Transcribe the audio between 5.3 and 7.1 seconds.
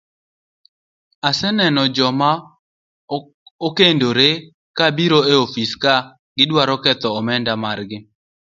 e ofis ka gidwaro ketho